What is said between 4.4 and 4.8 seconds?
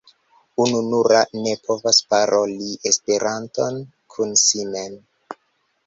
si